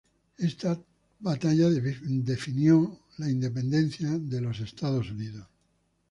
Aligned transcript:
Esta 0.39 0.81
batalla 1.19 1.69
definió 1.69 3.01
la 3.19 3.29
independencia 3.29 4.09
de 4.17 4.41
los 4.41 4.59
Estados 4.59 5.11
Unidos. 5.11 5.47